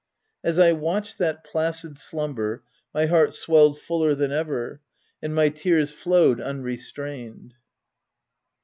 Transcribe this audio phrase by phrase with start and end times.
[0.43, 4.81] As I watched that placid slumber, my heart swelled fuller than ever,
[5.21, 7.53] and my tears flowed unre strained.